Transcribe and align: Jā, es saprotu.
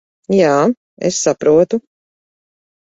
Jā, 0.37 0.55
es 1.11 1.21
saprotu. 1.27 1.81